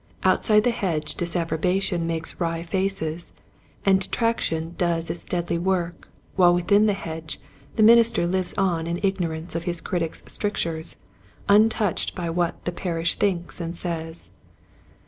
[0.23, 3.33] Outside the hedge disapprobation makes wry faces
[3.85, 7.39] and de traction does its deadly work while within the hedge
[7.75, 10.95] the minister lives on in ignor ance of his critics' strictures,
[11.47, 14.31] untouched by what the parish thinks and says.